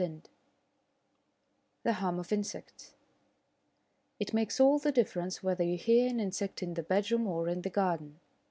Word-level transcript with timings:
IV 0.01 0.21
THE 1.83 1.93
HUM 1.93 2.17
OF 2.17 2.31
INSECTS 2.31 2.95
It 4.19 4.33
makes 4.33 4.59
all 4.59 4.79
the 4.79 4.91
difference 4.91 5.43
whether 5.43 5.63
you 5.63 5.77
hear 5.77 6.09
an 6.09 6.19
insect 6.19 6.63
in 6.63 6.73
the 6.73 6.81
bedroom 6.81 7.27
or 7.27 7.47
in 7.47 7.61
the 7.61 7.69
garden. 7.69 8.19